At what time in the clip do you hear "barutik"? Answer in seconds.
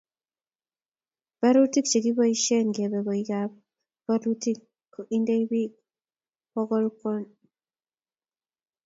1.39-1.85